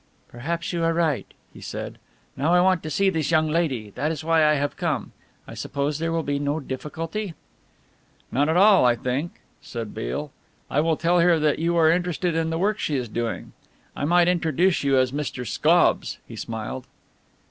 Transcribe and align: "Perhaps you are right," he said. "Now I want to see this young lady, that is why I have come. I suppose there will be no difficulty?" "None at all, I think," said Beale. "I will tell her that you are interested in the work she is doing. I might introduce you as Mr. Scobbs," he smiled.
"Perhaps 0.29 0.73
you 0.73 0.83
are 0.83 0.95
right," 0.95 1.31
he 1.53 1.61
said. 1.61 1.99
"Now 2.35 2.55
I 2.55 2.59
want 2.59 2.81
to 2.81 2.89
see 2.89 3.11
this 3.11 3.29
young 3.29 3.47
lady, 3.47 3.91
that 3.91 4.11
is 4.11 4.23
why 4.23 4.43
I 4.43 4.55
have 4.55 4.75
come. 4.75 5.11
I 5.47 5.53
suppose 5.53 5.99
there 5.99 6.11
will 6.11 6.23
be 6.23 6.39
no 6.39 6.59
difficulty?" 6.59 7.35
"None 8.31 8.49
at 8.49 8.57
all, 8.57 8.83
I 8.83 8.95
think," 8.95 9.41
said 9.61 9.93
Beale. 9.93 10.31
"I 10.71 10.79
will 10.81 10.97
tell 10.97 11.19
her 11.19 11.37
that 11.41 11.59
you 11.59 11.77
are 11.77 11.91
interested 11.91 12.33
in 12.33 12.49
the 12.49 12.57
work 12.57 12.79
she 12.79 12.95
is 12.97 13.09
doing. 13.09 13.53
I 13.95 14.05
might 14.05 14.27
introduce 14.27 14.83
you 14.83 14.97
as 14.97 15.11
Mr. 15.11 15.45
Scobbs," 15.45 16.17
he 16.27 16.35
smiled. 16.35 16.87